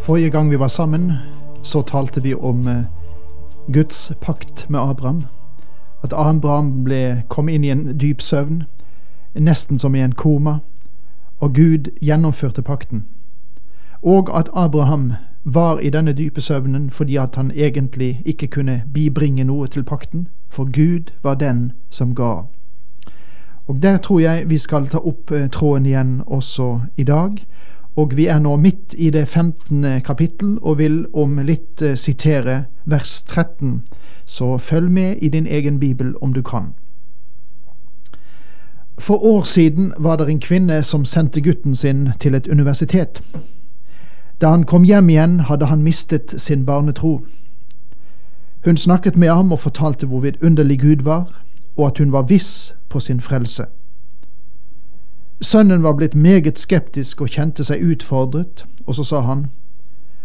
Forrige 0.00 0.30
gang 0.30 0.50
vi 0.50 0.58
var 0.58 0.68
sammen, 0.68 1.12
så 1.62 1.82
talte 1.82 2.22
vi 2.22 2.34
om 2.34 2.68
eh, 2.68 2.84
Guds 3.72 4.12
pakt 4.20 4.70
med 4.70 4.80
Abraham. 4.80 5.24
At 6.02 6.12
Abraham 6.12 6.84
ble, 6.84 7.22
kom 7.28 7.48
inn 7.48 7.64
i 7.64 7.70
en 7.70 7.98
dyp 8.00 8.20
søvn, 8.20 8.62
nesten 9.34 9.78
som 9.78 9.94
i 9.94 10.00
en 10.00 10.12
koma, 10.12 10.58
og 11.38 11.54
Gud 11.54 11.90
gjennomførte 12.00 12.62
pakten. 12.62 13.04
Og 14.02 14.38
at 14.38 14.48
Abraham 14.54 15.12
var 15.44 15.78
i 15.78 15.90
denne 15.90 16.12
dype 16.12 16.40
søvnen 16.40 16.90
fordi 16.90 17.16
at 17.16 17.36
han 17.36 17.50
egentlig 17.50 18.22
ikke 18.24 18.46
kunne 18.46 18.82
bibringe 18.94 19.44
noe 19.44 19.66
til 19.66 19.84
pakten, 19.84 20.28
for 20.48 20.64
Gud 20.64 21.12
var 21.22 21.34
den 21.34 21.72
som 21.90 22.14
ga. 22.14 22.42
Og 23.68 23.82
Der 23.82 23.96
tror 23.96 24.20
jeg 24.20 24.50
vi 24.50 24.58
skal 24.58 24.88
ta 24.88 24.98
opp 24.98 25.30
eh, 25.30 25.50
tråden 25.50 25.86
igjen 25.86 26.22
også 26.26 26.80
i 26.96 27.04
dag. 27.04 27.46
Og 27.96 28.16
vi 28.16 28.26
er 28.26 28.38
nå 28.38 28.56
midt 28.56 28.94
i 28.98 29.10
det 29.10 29.28
15. 29.28 30.00
kapittel 30.06 30.58
og 30.62 30.78
vil 30.78 31.06
om 31.14 31.38
litt 31.38 31.82
eh, 31.82 31.96
sitere 31.96 32.64
vers 32.84 33.22
13. 33.22 33.82
Så 34.24 34.58
følg 34.58 34.90
med 34.90 35.16
i 35.22 35.28
din 35.28 35.46
egen 35.46 35.80
bibel 35.80 36.14
om 36.20 36.32
du 36.32 36.42
kan. 36.42 36.74
For 38.98 39.24
år 39.24 39.42
siden 39.42 39.92
var 39.98 40.16
det 40.16 40.28
en 40.28 40.40
kvinne 40.40 40.82
som 40.82 41.04
sendte 41.04 41.40
gutten 41.40 41.76
sin 41.76 42.08
til 42.20 42.34
et 42.34 42.46
universitet. 42.46 43.22
Da 44.40 44.50
han 44.50 44.64
kom 44.64 44.84
hjem 44.84 45.08
igjen, 45.08 45.40
hadde 45.40 45.66
han 45.66 45.82
mistet 45.82 46.34
sin 46.36 46.66
barnetro. 46.66 47.24
Hun 48.64 48.76
snakket 48.76 49.16
med 49.16 49.28
ham 49.28 49.52
og 49.52 49.60
fortalte 49.60 50.06
hvor 50.06 50.20
vidunderlig 50.20 50.80
Gud 50.80 51.02
var, 51.02 51.44
og 51.76 51.86
at 51.86 51.98
hun 51.98 52.12
var 52.12 52.22
viss 52.22 52.74
på 52.88 53.00
sin 53.00 53.20
frelse. 53.20 53.64
Sønnen 55.40 55.82
var 55.82 55.92
blitt 55.92 56.14
meget 56.14 56.58
skeptisk 56.58 57.20
og 57.20 57.28
kjente 57.28 57.64
seg 57.64 57.84
utfordret, 57.84 58.66
og 58.86 58.94
så 58.94 59.04
sa 59.04 59.20
han, 59.20 59.46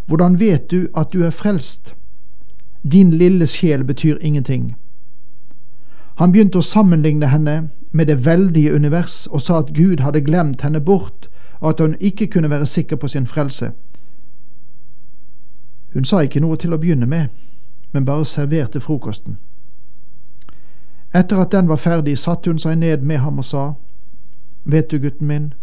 Hvordan 0.07 0.39
vet 0.39 0.71
du 0.71 0.87
at 0.95 1.13
du 1.13 1.23
er 1.23 1.29
frelst? 1.29 1.95
Din 2.91 3.11
lille 3.11 3.47
sjel 3.47 3.83
betyr 3.83 4.17
ingenting. 4.21 4.75
Han 6.15 6.31
begynte 6.31 6.57
å 6.57 6.61
sammenligne 6.61 7.27
henne 7.27 7.69
med 7.91 8.05
det 8.05 8.25
veldige 8.25 8.75
univers 8.75 9.27
og 9.27 9.41
sa 9.41 9.59
at 9.59 9.73
Gud 9.73 9.99
hadde 9.99 10.21
glemt 10.21 10.61
henne 10.61 10.79
bort, 10.81 11.29
og 11.59 11.69
at 11.69 11.79
hun 11.79 11.95
ikke 11.99 12.27
kunne 12.27 12.49
være 12.49 12.65
sikker 12.65 12.95
på 12.95 13.07
sin 13.07 13.25
frelse. 13.27 13.71
Hun 15.93 16.05
sa 16.05 16.19
ikke 16.19 16.39
noe 16.39 16.57
til 16.57 16.73
å 16.73 16.77
begynne 16.77 17.05
med, 17.05 17.27
men 17.91 18.05
bare 18.05 18.25
serverte 18.25 18.79
frokosten. 18.79 19.37
Etter 21.15 21.39
at 21.39 21.51
den 21.51 21.67
var 21.67 21.79
ferdig, 21.79 22.17
satte 22.17 22.51
hun 22.51 22.59
seg 22.59 22.77
ned 22.77 22.97
med 22.97 23.17
ham 23.17 23.39
og 23.39 23.45
sa, 23.45 23.73
Vet 24.65 24.91
du, 24.91 24.97
gutten 24.97 25.27
min, 25.27 25.53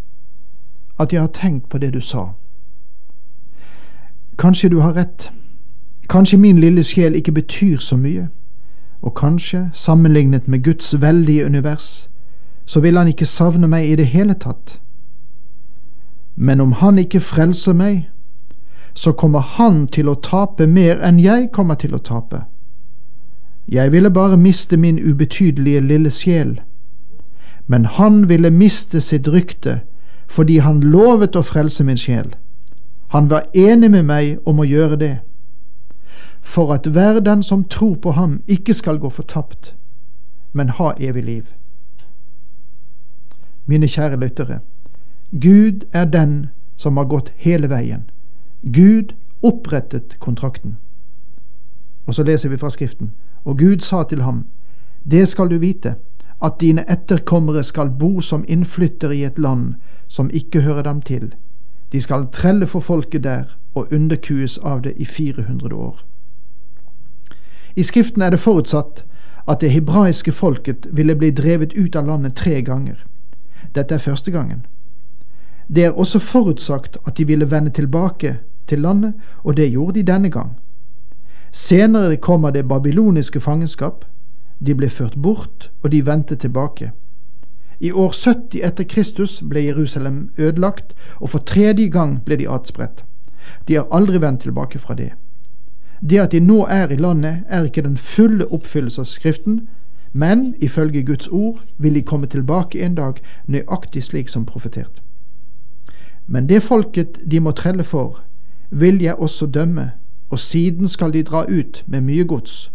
at 0.99 1.13
jeg 1.13 1.21
har 1.21 1.27
tenkt 1.27 1.69
på 1.69 1.77
det 1.77 1.93
du 1.93 2.01
sa. 2.01 2.27
Kanskje 4.39 4.69
du 4.69 4.79
har 4.79 4.93
rett. 4.93 5.31
Kanskje 6.09 6.37
min 6.37 6.59
lille 6.59 6.83
sjel 6.83 7.15
ikke 7.15 7.31
betyr 7.31 7.77
så 7.77 7.97
mye. 7.97 8.29
Og 9.01 9.15
kanskje, 9.15 9.69
sammenlignet 9.73 10.47
med 10.47 10.63
Guds 10.63 11.01
veldige 11.01 11.45
univers, 11.45 12.09
så 12.65 12.79
vil 12.79 12.97
han 12.97 13.07
ikke 13.07 13.25
savne 13.25 13.67
meg 13.67 13.89
i 13.89 13.95
det 13.95 14.05
hele 14.05 14.33
tatt. 14.33 14.79
Men 16.35 16.61
om 16.61 16.71
han 16.71 16.97
ikke 16.97 17.19
frelser 17.19 17.73
meg, 17.73 18.09
så 18.93 19.11
kommer 19.11 19.39
han 19.39 19.87
til 19.87 20.09
å 20.09 20.15
tape 20.15 20.67
mer 20.67 21.01
enn 21.03 21.19
jeg 21.19 21.51
kommer 21.51 21.75
til 21.75 21.95
å 21.95 21.97
tape. 21.99 22.45
Jeg 23.67 23.91
ville 23.91 24.09
bare 24.09 24.37
miste 24.37 24.77
min 24.77 24.99
ubetydelige 24.99 25.81
lille 25.81 26.11
sjel, 26.11 26.61
men 27.67 27.85
han 27.85 28.29
ville 28.29 28.51
miste 28.51 29.01
sitt 29.01 29.27
rykte 29.27 29.81
fordi 30.27 30.57
han 30.57 30.81
lovet 30.81 31.35
å 31.35 31.43
frelse 31.45 31.83
min 31.83 31.97
sjel. 31.97 32.33
Han 33.13 33.29
var 33.29 33.45
enig 33.53 33.91
med 33.91 34.07
meg 34.09 34.47
om 34.49 34.59
å 34.59 34.65
gjøre 34.65 34.97
det, 34.97 35.17
for 36.41 36.73
at 36.73 36.87
hver 36.89 37.19
den 37.21 37.43
som 37.43 37.63
tror 37.69 37.95
på 38.01 38.11
ham, 38.17 38.41
ikke 38.47 38.73
skal 38.73 38.97
gå 38.97 39.09
fortapt, 39.09 39.75
men 40.51 40.73
ha 40.79 40.93
evig 40.97 41.23
liv. 41.23 41.43
Mine 43.65 43.87
kjære 43.87 44.17
lyttere, 44.19 44.59
Gud 45.31 45.85
er 45.93 46.05
den 46.05 46.49
som 46.75 46.97
har 46.97 47.05
gått 47.05 47.31
hele 47.37 47.69
veien. 47.69 48.09
Gud 48.63 49.13
opprettet 49.41 50.17
kontrakten. 50.19 50.77
Og 52.05 52.13
så 52.13 52.23
leser 52.23 52.49
vi 52.49 52.57
fra 52.57 52.69
Skriften. 52.69 53.13
Og 53.43 53.57
Gud 53.57 53.79
sa 53.79 54.03
til 54.03 54.21
ham, 54.21 54.45
Det 55.11 55.27
skal 55.27 55.49
du 55.49 55.57
vite, 55.57 55.95
at 56.43 56.59
dine 56.61 56.83
etterkommere 56.91 57.63
skal 57.63 57.89
bo 57.89 58.21
som 58.21 58.45
innflyttere 58.47 59.15
i 59.15 59.23
et 59.23 59.39
land 59.39 59.73
som 60.07 60.29
ikke 60.33 60.61
hører 60.61 60.83
dem 60.83 61.01
til. 61.01 61.33
De 61.91 62.01
skal 62.01 62.27
trelle 62.31 62.67
for 62.67 62.79
folket 62.79 63.23
der 63.23 63.43
og 63.75 63.93
underkues 63.93 64.57
av 64.57 64.81
det 64.81 64.93
i 64.97 65.05
400 65.05 65.75
år. 65.75 66.03
I 67.75 67.83
Skriften 67.83 68.21
er 68.21 68.29
det 68.29 68.39
forutsatt 68.39 69.03
at 69.47 69.61
det 69.61 69.71
hebraiske 69.71 70.31
folket 70.31 70.87
ville 70.91 71.15
bli 71.15 71.31
drevet 71.31 71.73
ut 71.73 71.95
av 71.95 72.07
landet 72.07 72.35
tre 72.35 72.61
ganger. 72.61 73.05
Dette 73.75 73.95
er 73.95 73.99
første 73.99 74.31
gangen. 74.31 74.65
Det 75.67 75.83
er 75.83 75.91
også 75.91 76.19
forutsagt 76.19 76.97
at 77.07 77.17
de 77.17 77.27
ville 77.27 77.51
vende 77.51 77.71
tilbake 77.71 78.37
til 78.67 78.79
landet, 78.79 79.13
og 79.43 79.57
det 79.57 79.71
gjorde 79.71 79.99
de 79.99 80.11
denne 80.11 80.29
gang. 80.29 80.59
Senere 81.51 82.17
kommer 82.17 82.49
det 82.49 82.67
babyloniske 82.67 83.39
fangenskap. 83.39 84.05
De 84.65 84.75
ble 84.75 84.89
ført 84.89 85.21
bort, 85.21 85.71
og 85.81 85.91
de 85.91 86.05
vendte 86.05 86.35
tilbake. 86.35 86.91
I 87.79 87.91
år 87.91 88.11
70 88.11 88.61
etter 88.63 88.83
Kristus 88.83 89.41
ble 89.49 89.65
Jerusalem 89.65 90.29
ødelagt, 90.37 90.95
og 91.19 91.29
for 91.29 91.39
tredje 91.39 91.87
gang 91.87 92.23
ble 92.25 92.37
de 92.39 92.49
atspredt. 92.49 93.03
De 93.67 93.75
har 93.75 93.87
aldri 93.91 94.21
vendt 94.21 94.41
tilbake 94.41 94.79
fra 94.79 94.93
det. 94.93 95.11
Det 96.09 96.19
at 96.19 96.31
de 96.31 96.39
nå 96.39 96.65
er 96.65 96.87
i 96.91 96.95
landet, 96.95 97.43
er 97.49 97.63
ikke 97.63 97.81
den 97.81 97.97
fulle 97.97 98.47
oppfyllelse 98.51 99.01
av 99.01 99.05
Skriften, 99.05 99.67
men 100.13 100.55
ifølge 100.59 101.03
Guds 101.03 101.27
ord 101.27 101.59
vil 101.77 101.95
de 101.95 102.01
komme 102.01 102.27
tilbake 102.27 102.85
en 102.85 102.95
dag 102.95 103.13
nøyaktig 103.47 104.03
slik 104.03 104.27
som 104.29 104.45
profetert. 104.45 105.01
Men 106.27 106.49
det 106.49 106.63
folket 106.63 107.19
de 107.31 107.39
må 107.39 107.51
trelle 107.51 107.83
for, 107.83 108.21
vil 108.69 109.01
jeg 109.01 109.15
også 109.15 109.45
dømme, 109.45 109.91
og 110.29 110.39
siden 110.39 110.87
skal 110.87 111.13
de 111.13 111.23
dra 111.23 111.45
ut 111.49 111.83
med 111.87 112.01
mye 112.01 112.23
gods. 112.23 112.71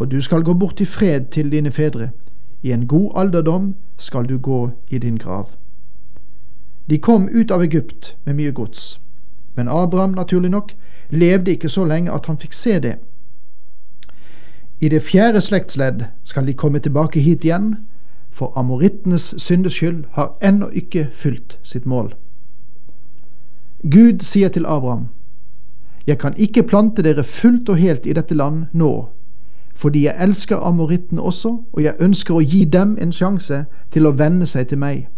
Og 0.00 0.10
du 0.10 0.20
skal 0.20 0.42
gå 0.42 0.54
bort 0.54 0.80
i 0.80 0.84
fred 0.84 1.28
til 1.30 1.52
dine 1.52 1.70
fedre, 1.70 2.10
i 2.62 2.72
en 2.72 2.86
god 2.86 3.12
alderdom 3.16 3.74
skal 3.98 4.28
du 4.28 4.38
gå 4.38 4.70
i 4.88 4.98
din 4.98 5.16
grav. 5.16 5.50
De 6.90 6.98
kom 6.98 7.28
ut 7.28 7.50
av 7.50 7.62
Egypt 7.62 8.16
med 8.24 8.34
mye 8.34 8.52
gods, 8.52 9.00
men 9.54 9.68
Abraham, 9.68 10.10
naturlig 10.16 10.50
nok, 10.50 10.72
levde 11.10 11.50
ikke 11.50 11.68
så 11.68 11.84
lenge 11.84 12.12
at 12.12 12.26
han 12.26 12.38
fikk 12.38 12.56
se 12.56 12.78
det. 12.80 12.94
I 14.80 14.88
det 14.88 15.02
fjerde 15.02 15.40
slektsledd 15.40 16.04
skal 16.24 16.46
de 16.46 16.56
komme 16.56 16.78
tilbake 16.78 17.20
hit 17.20 17.44
igjen, 17.44 17.76
for 18.30 18.52
amorittenes 18.56 19.34
syndeskyld 19.36 20.04
har 20.16 20.32
ennå 20.40 20.70
ikke 20.72 21.08
fylt 21.12 21.58
sitt 21.62 21.86
mål. 21.86 22.14
Gud 23.82 24.24
sier 24.24 24.48
til 24.48 24.66
Abraham, 24.66 25.08
Jeg 26.06 26.18
kan 26.18 26.34
ikke 26.36 26.62
plante 26.62 27.02
dere 27.02 27.24
fullt 27.24 27.68
og 27.68 27.76
helt 27.76 28.06
i 28.06 28.12
dette 28.12 28.34
land 28.34 28.64
nå, 28.72 29.08
fordi 29.74 30.04
jeg 30.04 30.16
elsker 30.18 30.56
amorittene 30.56 31.22
også, 31.22 31.58
og 31.72 31.82
jeg 31.82 31.94
ønsker 32.00 32.34
å 32.34 32.40
gi 32.40 32.64
dem 32.64 32.96
en 33.00 33.12
sjanse 33.12 33.64
til 33.92 34.06
å 34.06 34.12
venne 34.12 34.46
seg 34.46 34.68
til 34.68 34.78
meg. 34.78 35.08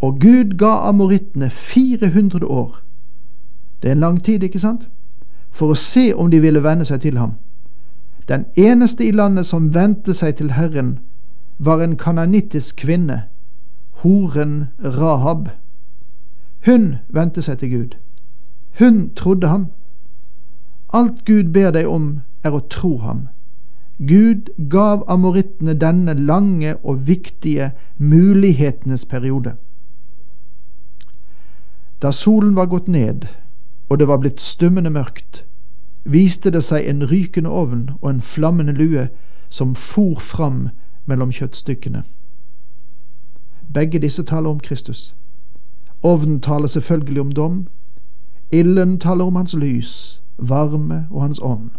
Og 0.00 0.20
Gud 0.20 0.56
ga 0.58 0.88
amorittene 0.88 1.50
400 1.50 2.46
år. 2.46 2.80
Det 3.82 3.88
er 3.88 3.92
en 3.92 4.00
lang 4.00 4.24
tid, 4.24 4.42
ikke 4.42 4.58
sant? 4.58 4.88
For 5.50 5.70
å 5.70 5.78
se 5.78 6.12
om 6.14 6.30
de 6.30 6.40
ville 6.40 6.62
venne 6.62 6.84
seg 6.84 7.00
til 7.00 7.18
ham. 7.18 7.32
Den 8.28 8.44
eneste 8.56 9.04
i 9.04 9.10
landet 9.10 9.46
som 9.46 9.74
vendte 9.74 10.14
seg 10.14 10.36
til 10.36 10.52
Herren, 10.52 10.98
var 11.58 11.82
en 11.82 11.96
kananittisk 11.96 12.76
kvinne, 12.76 13.22
horen 13.92 14.68
Rahab. 14.84 15.48
Hun 16.66 16.94
vendte 17.08 17.42
seg 17.42 17.58
til 17.58 17.70
Gud. 17.70 17.96
Hun 18.78 19.10
trodde 19.16 19.48
ham. 19.48 19.66
Alt 20.92 21.24
Gud 21.24 21.52
ber 21.52 21.70
deg 21.70 21.86
om, 21.86 22.20
er 22.44 22.56
å 22.56 22.62
tro 22.70 22.96
ham. 22.98 23.28
Gud 24.08 24.48
gav 24.70 25.04
amorittene 25.08 25.74
denne 25.74 26.14
lange 26.14 26.76
og 26.76 27.06
viktige 27.06 27.70
mulighetenes 27.98 29.04
periode. 29.04 29.54
Da 32.02 32.10
solen 32.10 32.56
var 32.56 32.66
gått 32.66 32.88
ned 32.88 33.26
og 33.90 33.98
det 33.98 34.08
var 34.08 34.16
blitt 34.16 34.40
stummende 34.40 34.90
mørkt, 34.90 35.44
viste 36.04 36.50
det 36.50 36.62
seg 36.64 36.86
en 36.86 37.02
rykende 37.10 37.50
ovn 37.50 37.88
og 38.00 38.10
en 38.10 38.20
flammende 38.20 38.72
lue 38.72 39.08
som 39.48 39.74
for 39.74 40.14
fram 40.22 40.68
mellom 41.06 41.32
kjøttstykkene. 41.34 42.04
Begge 43.74 43.98
disse 43.98 44.22
taler 44.22 44.50
om 44.50 44.60
Kristus. 44.60 45.14
Ovnen 46.02 46.40
taler 46.40 46.66
selvfølgelig 46.66 47.20
om 47.20 47.32
dom. 47.32 47.66
Ilden 48.50 48.98
taler 48.98 49.24
om 49.24 49.36
hans 49.36 49.54
lys, 49.54 50.22
varme 50.38 51.06
og 51.10 51.22
hans 51.22 51.40
ånd. 51.42 51.70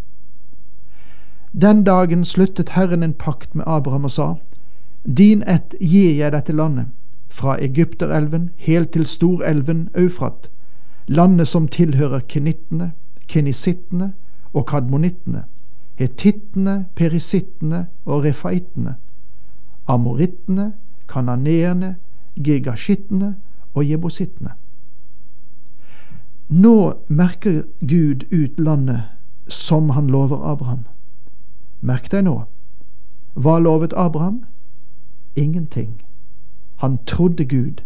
Den 1.53 1.83
dagen 1.83 2.25
sluttet 2.25 2.69
Herren 2.69 3.03
en 3.03 3.13
pakt 3.13 3.55
med 3.55 3.65
Abraham 3.67 4.03
og 4.03 4.11
sa, 4.11 4.35
Din 5.17 5.43
ett 5.43 5.75
gir 5.81 6.13
jeg 6.15 6.31
dette 6.31 6.53
landet, 6.53 6.85
fra 7.29 7.57
Egypterelven 7.59 8.49
helt 8.57 8.91
til 8.91 9.05
storelven 9.05 9.89
Eufrat, 9.95 10.49
landet 11.07 11.47
som 11.47 11.67
tilhører 11.67 12.19
kenittene, 12.19 12.91
kenisittene 13.27 14.13
og 14.53 14.65
kadmonittene, 14.65 15.43
hetittene, 15.95 16.85
perisittene 16.95 17.87
og 18.05 18.23
refaitene, 18.23 18.95
amorittene, 19.87 20.73
kananeerne, 21.07 21.95
gigashittene 22.43 23.35
og 23.73 23.89
jebosittene. 23.89 24.55
Nå 26.49 26.93
merker 27.07 27.61
Gud 27.79 28.23
ut 28.31 28.59
landet 28.59 29.01
som 29.47 29.89
han 29.89 30.07
lover 30.07 30.39
Abraham. 30.51 30.85
Merk 31.81 32.11
deg 32.11 32.23
nå. 32.23 32.43
Hva 33.33 33.59
lovet 33.59 33.93
Abraham? 33.97 34.43
Ingenting. 35.35 36.01
Han 36.77 36.97
trodde 37.05 37.45
Gud. 37.45 37.81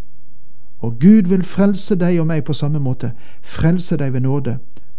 Og 0.80 1.00
Gud 1.00 1.30
vil 1.31 1.44
frelse 1.44 1.95
deg 1.95 2.19
og 2.19 2.27
meg 2.27 2.44
på 2.44 2.53
samme 2.53 2.80
måte. 2.80 3.12
Frelse 3.42 3.97
deg 3.97 4.13
ved 4.13 4.25
nåde. 4.25 4.57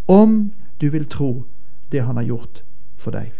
Om 0.09 0.53
du 0.81 0.89
vil 0.91 1.05
tro 1.05 1.45
det 1.93 2.03
han 2.03 2.17
har 2.17 2.25
gjort 2.25 2.63
for 2.97 3.11
deg. 3.11 3.33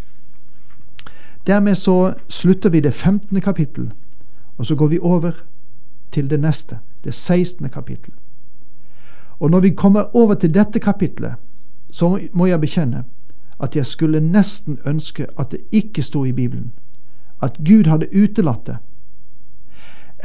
Dermed 1.47 1.75
så 1.75 2.15
slutter 2.29 2.71
vi 2.71 2.81
det 2.81 2.95
15. 2.95 3.41
kapittel, 3.41 3.93
og 4.59 4.67
så 4.67 4.75
går 4.75 4.87
vi 4.87 4.99
over 4.99 5.33
til 6.13 6.31
det 6.31 6.41
neste, 6.41 6.79
det 7.05 7.15
16. 7.15 7.69
kapittel. 7.69 8.13
Og 9.41 9.51
når 9.51 9.61
vi 9.61 9.71
kommer 9.71 10.17
over 10.17 10.35
til 10.35 10.55
dette 10.55 10.81
kapitlet, 10.81 11.35
så 11.91 12.19
må 12.33 12.47
jeg 12.47 12.61
bekjenne 12.61 13.05
at 13.61 13.77
jeg 13.77 13.87
skulle 13.87 14.21
nesten 14.21 14.79
ønske 14.87 15.27
at 15.39 15.51
det 15.51 15.61
ikke 15.73 16.03
sto 16.03 16.25
i 16.25 16.33
Bibelen, 16.33 16.73
at 17.43 17.59
Gud 17.59 17.85
hadde 17.85 18.09
utelatt 18.23 18.67
det. 18.67 18.77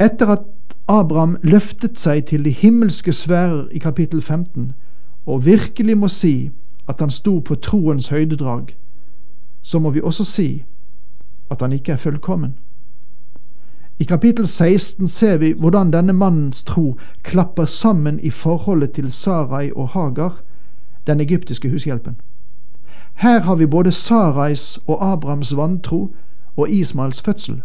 Etter 0.00 0.26
at 0.26 0.40
Abraham 0.88 1.36
løftet 1.42 1.98
seg 1.98 2.24
til 2.26 2.44
de 2.44 2.50
himmelske 2.50 3.12
sfærer 3.12 3.68
i 3.70 3.78
kapittel 3.78 4.22
15, 4.22 4.72
og 5.26 5.44
virkelig 5.46 5.98
må 5.98 6.08
si 6.08 6.50
at 6.88 7.00
han 7.00 7.10
sto 7.10 7.38
på 7.38 7.54
troens 7.54 8.08
høydedrag, 8.08 8.76
så 9.62 9.78
må 9.78 9.90
vi 9.90 10.00
også 10.00 10.24
si 10.24 10.64
at 11.50 11.60
han 11.60 11.72
ikke 11.72 11.92
er 11.92 11.96
fullkommen. 11.96 12.54
I 13.98 14.04
kapittel 14.04 14.46
16 14.46 15.08
ser 15.08 15.36
vi 15.36 15.52
hvordan 15.52 15.92
denne 15.92 16.12
mannens 16.12 16.62
tro 16.62 16.98
klapper 17.22 17.64
sammen 17.64 18.20
i 18.20 18.30
forholdet 18.30 18.92
til 18.92 19.12
Sarai 19.12 19.70
og 19.76 19.88
Hagar, 19.88 20.42
den 21.06 21.20
egyptiske 21.20 21.70
hushjelpen. 21.70 22.16
Her 23.22 23.40
har 23.40 23.56
vi 23.56 23.66
både 23.66 23.92
Sarais 23.92 24.78
og 24.86 25.12
Abrahams 25.12 25.56
vantro 25.56 26.14
og 26.56 26.70
Ismaels 26.70 27.20
fødsel. 27.20 27.62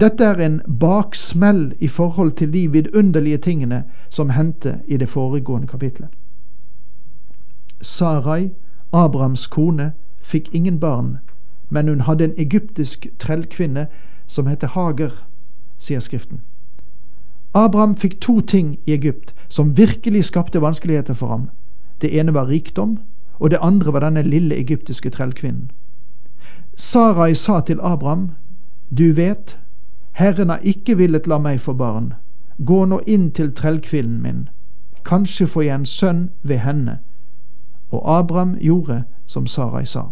Dette 0.00 0.24
er 0.24 0.34
en 0.34 0.60
baksmell 0.80 1.74
i 1.78 1.88
forhold 1.88 2.32
til 2.32 2.52
de 2.52 2.72
vidunderlige 2.72 3.38
tingene 3.38 3.84
som 4.08 4.30
hendte 4.30 4.80
i 4.88 4.96
det 4.96 5.08
foregående 5.08 5.66
kapitlet. 5.66 6.08
Sarai, 7.80 8.50
Abrahams 8.92 9.46
kone, 9.46 9.92
fikk 10.22 10.54
ingen 10.54 10.80
barn, 10.80 11.18
men 11.70 11.88
hun 11.88 12.00
hadde 12.00 12.24
en 12.24 12.34
egyptisk 12.36 13.06
trellkvinne 13.18 13.86
som 14.26 14.46
heter 14.46 14.68
Hager, 14.68 15.10
sier 15.78 16.00
Skriften. 16.00 16.40
Abraham 17.54 17.96
fikk 17.96 18.20
to 18.20 18.40
ting 18.40 18.78
i 18.86 18.92
Egypt 18.92 19.34
som 19.48 19.76
virkelig 19.76 20.24
skapte 20.24 20.62
vanskeligheter 20.62 21.14
for 21.14 21.26
ham. 21.26 21.48
Det 22.00 22.18
ene 22.20 22.34
var 22.34 22.48
rikdom, 22.48 22.98
og 23.40 23.50
det 23.50 23.58
andre 23.62 23.92
var 23.92 24.00
denne 24.00 24.22
lille 24.22 24.56
egyptiske 24.56 25.10
trellkvinnen. 25.10 25.70
Sarai 26.76 27.34
sa 27.34 27.60
til 27.60 27.78
Abraham, 27.82 28.30
Du 28.98 29.12
vet, 29.12 29.58
Herren 30.12 30.48
har 30.48 30.58
ikke 30.62 30.96
villet 30.96 31.26
la 31.26 31.38
meg 31.38 31.60
få 31.60 31.72
barn. 31.72 32.14
Gå 32.66 32.84
nå 32.84 33.00
inn 33.06 33.30
til 33.30 33.52
trellkvinnen 33.52 34.22
min. 34.22 34.48
Kanskje 35.04 35.46
får 35.46 35.62
jeg 35.62 35.74
en 35.74 35.86
sønn 35.86 36.30
ved 36.42 36.56
henne. 36.56 36.98
Og 37.90 38.18
Abraham 38.18 38.56
gjorde 38.60 39.02
som 39.26 39.46
Sarai 39.46 39.86
sa. 39.86 40.02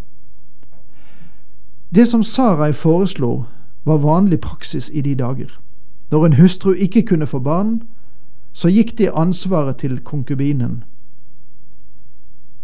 Det 1.94 2.08
som 2.08 2.22
Sarai 2.22 2.72
foreslo, 2.72 3.44
var 3.84 3.96
vanlig 3.96 4.40
praksis 4.40 4.90
i 4.94 5.00
de 5.00 5.14
dager. 5.14 5.60
Når 6.10 6.26
en 6.26 6.32
hustru 6.32 6.72
ikke 6.72 7.02
kunne 7.02 7.26
få 7.26 7.38
barn, 7.38 7.82
så 8.52 8.68
gikk 8.68 8.98
det 8.98 9.10
ansvaret 9.14 9.76
til 9.76 10.00
konkubinen. 10.00 10.84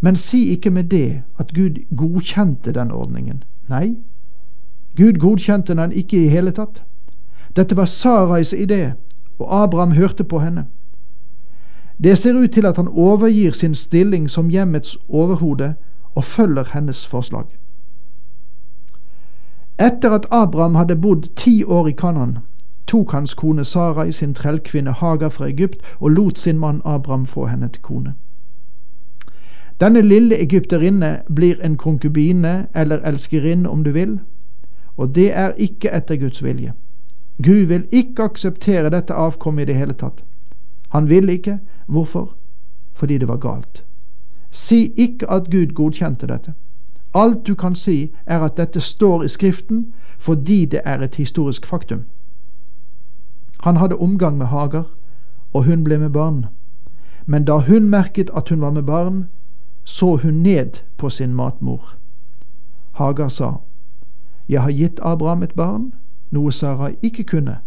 Men 0.05 0.17
si 0.17 0.49
ikke 0.49 0.71
med 0.71 0.85
det 0.85 1.23
at 1.39 1.55
Gud 1.55 1.97
godkjente 1.97 2.73
den 2.73 2.91
ordningen. 2.91 3.45
Nei, 3.69 3.97
Gud 4.97 5.13
godkjente 5.19 5.75
den 5.75 5.93
ikke 5.93 6.25
i 6.25 6.29
hele 6.29 6.51
tatt. 6.51 6.83
Dette 7.57 7.77
var 7.77 7.85
Sarais 7.85 8.53
idé, 8.53 8.91
og 9.39 9.63
Abraham 9.63 9.93
hørte 9.93 10.25
på 10.25 10.39
henne. 10.39 10.67
Det 12.05 12.19
ser 12.19 12.35
ut 12.35 12.51
til 12.51 12.67
at 12.67 12.77
han 12.77 12.89
overgir 12.89 13.53
sin 13.53 13.75
stilling 13.75 14.31
som 14.31 14.49
hjemmets 14.49 14.99
overhode 15.09 15.75
og 16.15 16.25
følger 16.25 16.65
hennes 16.73 17.07
forslag. 17.07 17.45
Etter 19.79 20.11
at 20.11 20.27
Abraham 20.31 20.75
hadde 20.75 20.97
bodd 20.97 21.23
ti 21.37 21.65
år 21.65 21.87
i 21.87 21.93
Kanan, 21.93 22.39
tok 22.87 23.13
hans 23.13 23.35
kone 23.35 23.65
Sarai 23.65 24.13
sin 24.13 24.35
trellkvinne 24.35 24.93
Hagar 24.93 25.29
fra 25.29 25.49
Egypt 25.49 25.97
og 26.01 26.11
lot 26.11 26.39
sin 26.39 26.59
mann 26.59 26.83
Abraham 26.85 27.27
få 27.27 27.47
henne 27.47 27.69
til 27.69 27.83
kone. 27.83 28.15
Denne 29.81 30.03
lille 30.03 30.39
egypterinne 30.39 31.23
blir 31.35 31.61
en 31.65 31.77
konkubine 31.77 32.67
eller 32.75 33.03
elskerinne 33.03 33.69
om 33.71 33.85
du 33.85 33.91
vil, 33.91 34.21
og 34.97 35.15
det 35.15 35.33
er 35.33 35.53
ikke 35.59 35.91
etter 35.91 36.17
Guds 36.17 36.45
vilje. 36.45 36.73
Gud 37.43 37.67
vil 37.67 37.87
ikke 37.93 38.23
akseptere 38.23 38.91
dette 38.91 39.15
avkommet 39.15 39.63
i 39.63 39.73
det 39.73 39.75
hele 39.75 39.93
tatt. 39.93 40.25
Han 40.89 41.09
vil 41.09 41.29
ikke. 41.29 41.59
Hvorfor? 41.87 42.37
Fordi 42.93 43.19
det 43.19 43.29
var 43.29 43.37
galt. 43.37 43.85
Si 44.51 44.93
ikke 44.97 45.31
at 45.31 45.51
Gud 45.51 45.75
godkjente 45.75 46.27
dette. 46.27 46.55
Alt 47.15 47.47
du 47.47 47.55
kan 47.55 47.75
si, 47.75 48.11
er 48.27 48.39
at 48.39 48.57
dette 48.57 48.81
står 48.81 49.23
i 49.23 49.29
Skriften 49.29 49.93
fordi 50.19 50.65
det 50.65 50.81
er 50.85 50.99
et 51.03 51.15
historisk 51.15 51.67
faktum. 51.67 52.03
Han 53.61 53.77
hadde 53.77 53.97
omgang 53.97 54.39
med 54.39 54.47
Hagar, 54.47 54.87
og 55.53 55.65
hun 55.65 55.85
ble 55.85 55.99
med 55.99 56.11
barn. 56.11 56.47
Men 57.27 57.45
da 57.45 57.59
hun 57.59 57.89
merket 57.89 58.31
at 58.37 58.49
hun 58.49 58.61
var 58.61 58.71
med 58.71 58.83
barn, 58.83 59.29
så 59.85 60.17
hun 60.17 60.35
ned 60.35 60.81
på 60.97 61.11
sin 61.11 61.35
matmor. 61.35 61.95
Hagar 62.93 63.29
sa, 63.29 63.53
Jeg 64.49 64.63
har 64.63 64.71
gitt 64.71 65.01
Abraham 65.03 65.43
et 65.43 65.55
barn, 65.55 65.93
noe 66.31 66.53
Sarai 66.53 66.97
ikke 67.03 67.25
kunne, 67.25 67.59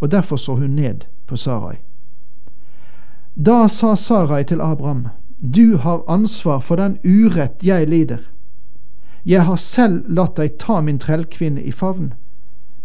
og 0.00 0.10
derfor 0.10 0.36
så 0.36 0.54
hun 0.54 0.70
ned 0.70 1.06
på 1.26 1.36
Sarai. 1.36 1.76
Da 3.46 3.68
sa 3.68 3.94
Sarai 3.94 4.44
til 4.44 4.60
Abraham, 4.60 5.08
Du 5.54 5.76
har 5.76 6.04
ansvar 6.08 6.60
for 6.60 6.76
den 6.76 6.98
urett 7.04 7.64
jeg 7.64 7.88
lider. 7.88 8.18
Jeg 9.26 9.44
har 9.44 9.56
selv 9.56 10.04
latt 10.08 10.36
deg 10.36 10.58
ta 10.58 10.80
min 10.80 10.98
trellkvinne 10.98 11.62
i 11.62 11.72
favn, 11.72 12.12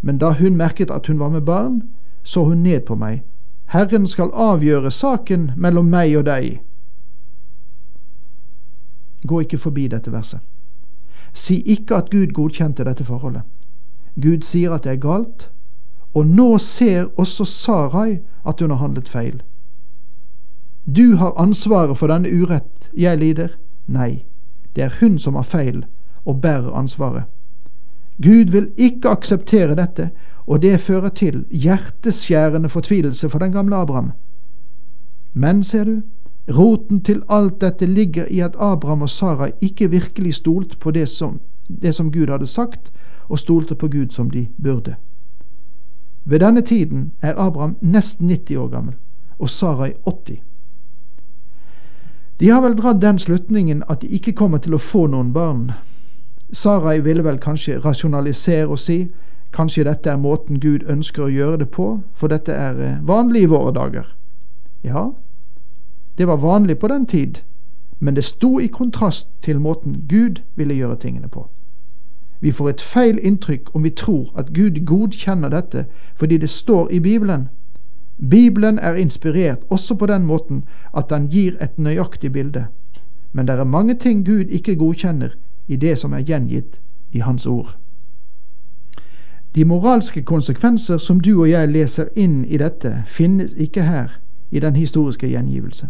men 0.02 0.18
da 0.18 0.32
hun 0.34 0.56
merket 0.56 0.92
at 0.92 1.08
hun 1.08 1.20
var 1.20 1.30
med 1.30 1.42
barn, 1.42 1.84
så 2.24 2.44
hun 2.44 2.64
ned 2.64 2.80
på 2.80 2.96
meg. 2.96 3.22
Herren 3.66 4.08
skal 4.08 4.32
avgjøre 4.34 4.92
saken 4.92 5.52
mellom 5.56 5.86
meg 5.86 6.18
og 6.18 6.26
deg. 6.26 6.62
Gå 9.28 9.40
ikke 9.40 9.58
forbi 9.58 9.88
dette 9.88 10.12
verset. 10.12 10.40
Si 11.34 11.62
ikke 11.62 11.96
at 11.96 12.10
Gud 12.10 12.34
godkjente 12.34 12.84
dette 12.84 13.04
forholdet. 13.04 13.42
Gud 14.22 14.42
sier 14.42 14.74
at 14.74 14.84
det 14.84 14.92
er 14.92 15.04
galt, 15.04 15.50
og 16.14 16.26
nå 16.28 16.58
ser 16.58 17.06
også 17.18 17.46
Sarai 17.46 18.20
at 18.48 18.62
hun 18.62 18.70
har 18.70 18.78
handlet 18.78 19.10
feil. 19.10 19.42
Du 20.96 21.16
har 21.16 21.38
ansvaret 21.38 21.98
for 21.98 22.08
denne 22.08 22.32
urett 22.32 22.90
jeg 22.98 23.18
lider. 23.18 23.50
Nei, 23.88 24.26
det 24.76 24.84
er 24.84 24.98
hun 25.00 25.20
som 25.20 25.36
har 25.36 25.46
feil 25.46 25.86
og 26.26 26.42
bærer 26.42 26.74
ansvaret. 26.74 27.24
Gud 28.24 28.52
vil 28.52 28.72
ikke 28.78 29.10
akseptere 29.10 29.76
dette, 29.76 30.10
og 30.48 30.62
det 30.62 30.80
fører 30.80 31.10
til 31.10 31.46
hjerteskjærende 31.52 32.70
fortvilelse 32.70 33.30
for 33.30 33.40
den 33.40 33.52
gamle 33.52 33.76
Abraham. 33.76 34.12
Men, 35.34 35.64
ser 35.64 35.84
du, 35.84 36.02
roten 36.50 37.02
til 37.02 37.22
alt 37.30 37.62
dette 37.62 37.86
ligger 37.86 38.26
i 38.26 38.40
at 38.40 38.56
Abraham 38.60 39.02
og 39.02 39.10
Sara 39.10 39.50
ikke 39.62 39.90
virkelig 39.90 40.34
stolte 40.34 40.78
på 40.78 40.92
det 40.92 41.10
som, 41.10 41.40
det 41.68 41.96
som 41.96 42.12
Gud 42.12 42.28
hadde 42.28 42.48
sagt, 42.48 42.92
og 43.30 43.40
stolte 43.40 43.76
på 43.76 43.88
Gud 43.88 44.10
som 44.10 44.30
de 44.30 44.48
burde. 44.64 44.96
Ved 46.26 46.40
denne 46.40 46.62
tiden 46.62 47.12
er 47.22 47.34
Abraham 47.38 47.78
nesten 47.82 48.28
90 48.28 48.58
år 48.58 48.68
gammel 48.68 48.94
og 49.40 49.50
Sarai 49.50 49.94
80. 50.06 50.42
De 52.40 52.50
har 52.50 52.62
vel 52.62 52.78
dratt 52.78 53.02
den 53.02 53.20
slutningen 53.20 53.84
at 53.90 54.02
de 54.02 54.08
ikke 54.08 54.32
kommer 54.32 54.58
til 54.58 54.74
å 54.74 54.82
få 54.84 55.08
noen 55.08 55.34
barn. 55.34 55.72
Sarai 56.52 57.00
ville 57.04 57.24
vel 57.24 57.40
kanskje 57.40 57.80
rasjonalisere 57.84 58.68
og 58.68 58.80
si 58.80 59.08
kanskje 59.56 59.84
dette 59.84 60.12
er 60.12 60.22
måten 60.22 60.60
Gud 60.60 60.86
ønsker 60.88 61.26
å 61.26 61.34
gjøre 61.34 61.58
det 61.64 61.70
på, 61.76 62.00
for 62.14 62.32
dette 62.32 62.54
er 62.54 62.80
eh, 62.80 63.02
vanlig 63.02 63.44
i 63.44 63.50
våre 63.50 63.74
dager. 63.76 64.06
Ja, 64.84 65.10
det 66.20 66.28
var 66.28 66.38
vanlig 66.38 66.80
på 66.80 66.88
den 66.88 67.06
tid, 67.06 67.36
men 68.00 68.16
det 68.16 68.24
sto 68.24 68.60
i 68.60 68.68
kontrast 68.68 69.30
til 69.42 69.60
måten 69.60 70.06
Gud 70.10 70.42
ville 70.56 70.74
gjøre 70.74 70.96
tingene 70.96 71.28
på. 71.28 71.50
Vi 72.40 72.52
får 72.52 72.70
et 72.70 72.82
feil 72.82 73.20
inntrykk 73.24 73.76
om 73.76 73.84
vi 73.84 73.90
tror 73.90 74.34
at 74.36 74.54
Gud 74.54 74.86
godkjenner 74.86 75.50
dette 75.50 75.86
fordi 76.16 76.38
det 76.38 76.50
står 76.50 76.92
i 76.92 77.00
Bibelen. 77.00 77.48
Bibelen 78.30 78.80
er 78.80 78.94
inspirert 78.94 79.60
også 79.70 79.96
på 79.96 80.06
den 80.06 80.26
måten 80.26 80.64
at 80.98 81.10
den 81.10 81.28
gir 81.28 81.54
et 81.62 81.80
nøyaktig 81.80 82.32
bilde. 82.32 82.66
Men 83.32 83.48
det 83.48 83.56
er 83.56 83.64
mange 83.64 83.94
ting 83.94 84.26
Gud 84.26 84.46
ikke 84.50 84.76
godkjenner 84.76 85.30
i 85.68 85.76
det 85.76 85.98
som 86.00 86.14
er 86.14 86.20
gjengitt 86.20 86.80
i 87.12 87.20
Hans 87.20 87.46
ord. 87.46 87.78
De 89.56 89.66
moralske 89.66 90.22
konsekvenser 90.22 90.98
som 90.98 91.20
du 91.20 91.42
og 91.42 91.50
jeg 91.50 91.68
leser 91.68 92.06
inn 92.16 92.46
i 92.46 92.58
dette, 92.58 93.04
finnes 93.06 93.54
ikke 93.54 93.84
her 93.84 94.20
i 94.52 94.60
den 94.60 94.76
historiske 94.76 95.28
gjengivelse. 95.28 95.88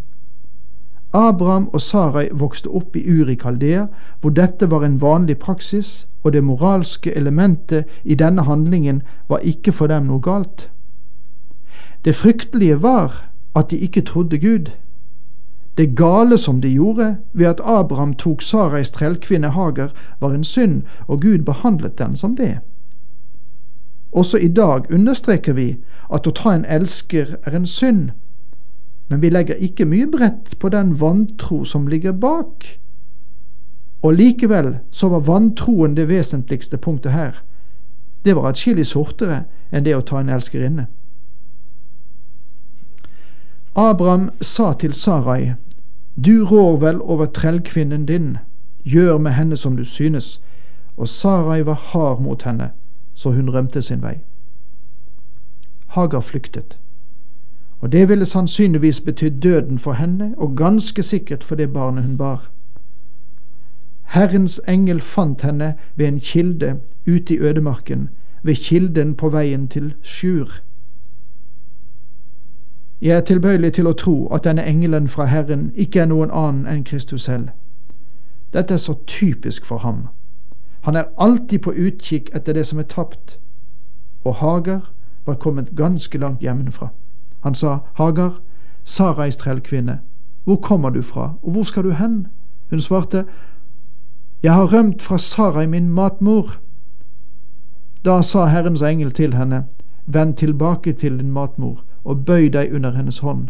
Abraham 1.13 1.67
og 1.73 1.81
Sarai 1.81 2.27
vokste 2.31 2.69
opp 2.69 2.95
i 2.95 3.01
Uri 3.21 3.35
Kaldea, 3.35 3.85
hvor 4.21 4.29
dette 4.29 4.71
var 4.71 4.83
en 4.85 5.01
vanlig 5.01 5.37
praksis, 5.37 6.07
og 6.23 6.33
det 6.33 6.43
moralske 6.43 7.15
elementet 7.17 7.85
i 8.03 8.15
denne 8.15 8.43
handlingen 8.43 9.01
var 9.29 9.39
ikke 9.39 9.71
for 9.71 9.87
dem 9.87 10.05
noe 10.05 10.21
galt. 10.21 10.69
Det 12.05 12.15
fryktelige 12.15 12.81
var 12.81 13.31
at 13.55 13.71
de 13.71 13.77
ikke 13.77 14.01
trodde 14.01 14.37
Gud. 14.37 14.69
Det 15.77 15.95
gale 15.95 16.37
som 16.37 16.61
de 16.61 16.69
gjorde 16.69 17.17
ved 17.33 17.45
at 17.45 17.61
Abraham 17.63 18.13
tok 18.13 18.41
Sarais 18.41 18.91
trellkvinne 18.91 19.49
Hager, 19.49 19.89
var 20.19 20.33
en 20.33 20.43
synd, 20.43 20.81
og 21.07 21.21
Gud 21.21 21.39
behandlet 21.39 21.97
den 21.97 22.15
som 22.15 22.35
det. 22.35 22.59
Også 24.11 24.37
i 24.37 24.47
dag 24.47 24.91
understreker 24.93 25.53
vi 25.53 25.77
at 26.13 26.27
å 26.27 26.31
ta 26.31 26.53
en 26.53 26.65
elsker 26.65 27.35
er 27.45 27.55
en 27.55 27.67
synd, 27.67 28.09
men 29.09 29.21
vi 29.21 29.29
legger 29.29 29.55
ikke 29.55 29.85
mye 29.85 30.07
brett 30.07 30.59
på 30.59 30.69
den 30.69 30.93
vantro 31.01 31.63
som 31.65 31.87
ligger 31.87 32.11
bak. 32.11 32.79
Og 34.01 34.13
likevel 34.13 34.77
så 34.91 35.09
var 35.09 35.25
vantroen 35.25 35.95
det 35.95 36.07
vesentligste 36.09 36.77
punktet 36.77 37.11
her. 37.11 37.43
Det 38.25 38.35
var 38.35 38.49
atskillig 38.49 38.85
sortere 38.85 39.43
enn 39.71 39.83
det 39.83 39.95
å 39.97 40.05
ta 40.05 40.21
en 40.21 40.29
elskerinne. 40.29 40.85
Abraham 43.75 44.29
sa 44.41 44.73
til 44.73 44.93
Sarai, 44.93 45.53
Du 46.15 46.45
rår 46.45 46.77
vel 46.77 47.01
over 47.01 47.25
trellkvinnen 47.25 48.05
din, 48.05 48.37
gjør 48.83 49.17
med 49.17 49.31
henne 49.31 49.57
som 49.57 49.75
du 49.75 49.85
synes. 49.85 50.41
Og 50.97 51.07
Sarai 51.07 51.65
var 51.65 51.79
hard 51.93 52.21
mot 52.21 52.43
henne, 52.43 52.71
så 53.13 53.31
hun 53.31 53.49
rømte 53.49 53.81
sin 53.81 54.01
vei. 54.01 54.19
Hagar 55.87 56.21
flyktet 56.21 56.77
og 57.79 57.91
det 57.91 58.09
ville 58.09 58.25
sannsynligvis 58.25 59.01
betydd 59.01 59.41
døden 59.41 59.79
for 59.79 59.93
henne, 59.93 60.33
og 60.37 60.57
ganske 60.57 61.03
sikkert 61.03 61.43
for 61.43 61.55
det 61.55 61.73
barnet 61.73 62.03
hun 62.03 62.17
bar. 62.17 62.51
Herrens 64.03 64.61
engel 64.67 65.01
fant 65.01 65.41
henne 65.41 65.75
ved 65.95 66.07
en 66.07 66.19
kilde 66.19 66.79
ute 67.07 67.33
i 67.33 67.39
ødemarken, 67.39 68.09
ved 68.43 68.55
kilden 68.55 69.15
på 69.15 69.29
veien 69.29 69.67
til 69.67 69.93
Sjur. 70.03 70.49
Jeg 73.01 73.17
er 73.17 73.21
tilbøyelig 73.21 73.73
til 73.73 73.87
å 73.87 73.93
tro 73.93 74.27
at 74.27 74.43
denne 74.43 74.65
engelen 74.65 75.07
fra 75.07 75.25
Herren 75.25 75.71
ikke 75.75 75.99
er 75.99 76.05
noen 76.05 76.31
annen 76.31 76.67
enn 76.67 76.83
Kristus 76.83 77.21
selv. 77.21 77.47
Dette 78.53 78.73
er 78.73 78.77
så 78.77 78.95
typisk 79.07 79.65
for 79.65 79.77
ham. 79.77 80.07
Han 80.81 80.95
er 80.95 81.11
alltid 81.17 81.59
på 81.59 81.71
utkikk 81.71 82.29
etter 82.35 82.53
det 82.53 82.65
som 82.67 82.79
er 82.79 82.89
tapt, 82.91 83.39
og 84.23 84.35
Hagar 84.35 84.91
var 85.25 85.35
kommet 85.35 85.75
ganske 85.75 86.17
langt 86.17 86.41
hjemmefra. 86.41 86.89
Han 87.39 87.55
sa, 87.55 87.77
Hagar, 87.93 88.39
Sarais 88.83 89.37
trellkvinne, 89.37 89.99
hvor 90.43 90.55
kommer 90.55 90.89
du 90.89 91.01
fra, 91.01 91.33
og 91.41 91.51
hvor 91.51 91.63
skal 91.63 91.83
du 91.83 91.91
hen? 91.91 92.27
Hun 92.69 92.81
svarte, 92.81 93.25
Jeg 94.43 94.53
har 94.53 94.73
rømt 94.73 95.01
fra 95.01 95.17
Sarai, 95.17 95.65
min 95.65 95.89
matmor. 95.89 96.55
Da 98.05 98.21
sa 98.21 98.45
Herrens 98.45 98.81
engel 98.81 99.11
til 99.11 99.33
henne, 99.33 99.65
Vend 100.05 100.33
tilbake 100.33 100.93
til 100.93 101.17
din 101.17 101.31
matmor, 101.31 101.83
og 102.03 102.25
bøy 102.25 102.49
deg 102.49 102.73
under 102.73 102.91
hennes 102.91 103.19
hånd. 103.19 103.49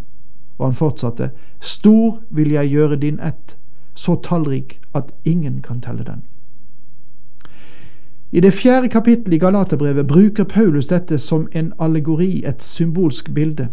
Og 0.57 0.65
han 0.65 0.73
fortsatte, 0.73 1.31
Stor 1.59 2.19
vil 2.29 2.51
jeg 2.51 2.69
gjøre 2.69 2.95
din 2.95 3.19
ett, 3.19 3.57
så 3.95 4.15
tallrik 4.23 4.81
at 4.93 5.11
ingen 5.25 5.61
kan 5.61 5.81
telle 5.81 6.03
den. 6.03 6.23
I 8.31 8.39
det 8.39 8.53
fjerde 8.53 8.89
kapittelet 8.89 9.33
i 9.33 9.37
Galaterbrevet 9.37 10.07
bruker 10.07 10.43
Paulus 10.43 10.87
dette 10.87 11.17
som 11.17 11.47
en 11.51 11.73
allegori, 11.79 12.43
et 12.45 12.63
symbolsk 12.63 13.33
bilde. 13.33 13.67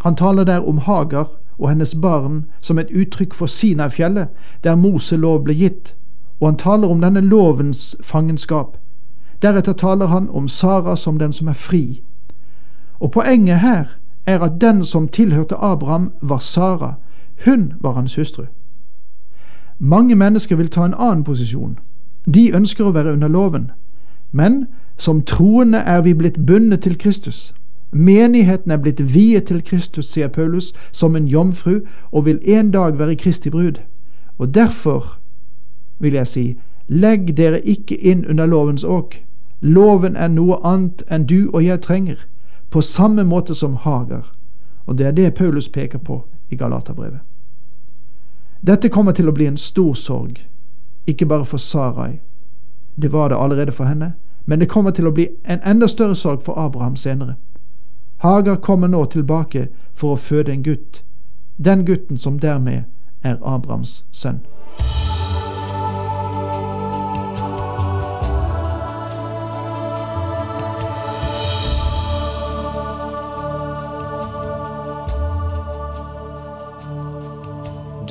Han 0.00 0.16
taler 0.16 0.44
der 0.44 0.68
om 0.68 0.78
Hagar 0.78 1.28
og 1.58 1.68
hennes 1.68 1.94
barn 1.94 2.44
som 2.60 2.78
et 2.78 2.90
uttrykk 2.90 3.34
for 3.34 3.46
Sinai-fjellet, 3.46 4.28
der 4.64 4.74
Moselov 4.74 5.44
ble 5.44 5.54
gitt, 5.54 5.94
og 6.40 6.48
han 6.48 6.56
taler 6.56 6.88
om 6.88 7.00
denne 7.00 7.20
lovens 7.20 7.96
fangenskap. 8.00 8.76
Deretter 9.42 9.72
taler 9.72 10.06
han 10.06 10.30
om 10.30 10.48
Sara 10.48 10.96
som 10.96 11.18
den 11.18 11.32
som 11.32 11.48
er 11.48 11.52
fri. 11.52 12.02
Og 13.00 13.10
poenget 13.10 13.60
her 13.60 13.84
er 14.26 14.40
at 14.40 14.60
den 14.60 14.84
som 14.84 15.08
tilhørte 15.08 15.56
Abraham, 15.56 16.12
var 16.22 16.38
Sara. 16.38 16.94
Hun 17.44 17.72
var 17.80 17.92
hans 17.92 18.14
hustru. 18.14 18.44
Mange 19.78 20.14
mennesker 20.14 20.56
vil 20.56 20.68
ta 20.68 20.84
en 20.84 20.94
annen 20.94 21.24
posisjon. 21.24 21.78
De 22.24 22.54
ønsker 22.54 22.84
å 22.84 22.92
være 22.94 23.12
under 23.12 23.28
loven. 23.28 23.70
Men 24.32 24.66
som 24.96 25.22
troende 25.22 25.78
er 25.78 26.02
vi 26.02 26.14
blitt 26.14 26.46
bundet 26.46 26.82
til 26.82 26.98
Kristus. 26.98 27.54
Menigheten 27.92 28.70
er 28.70 28.76
blitt 28.76 29.14
viet 29.14 29.44
til 29.44 29.62
Kristus, 29.62 30.06
sier 30.12 30.28
Paulus, 30.28 30.72
som 30.92 31.16
en 31.16 31.28
jomfru, 31.28 31.80
og 32.12 32.24
vil 32.24 32.38
en 32.44 32.70
dag 32.70 32.98
være 32.98 33.16
Kristi 33.16 33.50
brud. 33.50 33.80
Og 34.38 34.54
derfor 34.54 35.18
vil 35.98 36.12
jeg 36.12 36.26
si, 36.26 36.56
legg 36.88 37.36
dere 37.36 37.60
ikke 37.60 37.96
inn 37.96 38.24
under 38.26 38.46
lovens 38.46 38.84
åk. 38.84 39.18
Loven 39.60 40.16
er 40.16 40.28
noe 40.28 40.56
annet 40.64 41.02
enn 41.10 41.26
du 41.26 41.50
og 41.52 41.64
jeg 41.64 41.80
trenger, 41.80 42.16
på 42.70 42.80
samme 42.80 43.24
måte 43.24 43.54
som 43.54 43.74
Hagar. 43.74 44.32
Og 44.86 44.98
det 44.98 45.06
er 45.06 45.12
det 45.12 45.34
Paulus 45.34 45.68
peker 45.68 45.98
på 45.98 46.24
i 46.50 46.56
Galaterbrevet. 46.56 47.20
Dette 48.66 48.88
kommer 48.88 49.12
til 49.12 49.28
å 49.28 49.34
bli 49.34 49.46
en 49.46 49.56
stor 49.56 49.94
sorg 49.94 50.38
ikke 51.06 51.26
bare 51.26 51.44
for 51.44 51.58
Sarai. 51.58 52.20
Det 53.02 53.12
var 53.12 53.28
det 53.28 53.36
allerede 53.36 53.72
for 53.72 53.84
henne, 53.84 54.12
men 54.44 54.58
det 54.58 54.68
kommer 54.68 54.90
til 54.90 55.06
å 55.06 55.14
bli 55.14 55.28
en 55.44 55.60
enda 55.64 55.86
større 55.86 56.16
sorg 56.16 56.42
for 56.42 56.58
Abraham 56.58 56.96
senere. 56.96 57.34
Hagar 58.22 58.56
kommer 58.56 58.88
nå 58.88 59.04
tilbake 59.04 59.68
for 59.94 60.12
å 60.12 60.16
føde 60.16 60.52
en 60.52 60.62
gutt, 60.62 61.02
den 61.64 61.84
gutten 61.86 62.18
som 62.18 62.38
dermed 62.38 62.84
er 63.22 63.38
Abrahams 63.42 64.04
sønn. 64.12 64.40